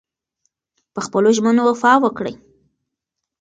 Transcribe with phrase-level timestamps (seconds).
[0.95, 2.35] پخپلو ژمنو وفا وکړئ.